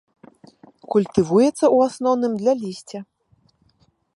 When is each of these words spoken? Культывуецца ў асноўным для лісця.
Культывуецца 0.95 1.51
ў 1.51 1.77
асноўным 1.91 2.33
для 2.41 2.53
лісця. 2.63 2.99